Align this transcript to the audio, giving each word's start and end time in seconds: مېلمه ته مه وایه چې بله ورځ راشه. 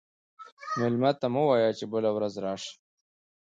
مېلمه 0.77 1.11
ته 1.19 1.27
مه 1.33 1.41
وایه 1.47 1.71
چې 1.77 1.85
بله 1.93 2.09
ورځ 2.13 2.33
راشه. 2.45 2.71